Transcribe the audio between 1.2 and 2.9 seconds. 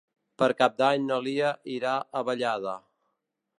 Lia irà a Vallada.